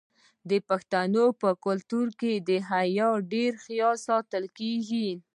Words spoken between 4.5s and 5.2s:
کیږي.